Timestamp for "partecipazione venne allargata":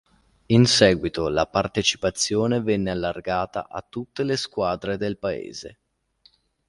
1.45-3.67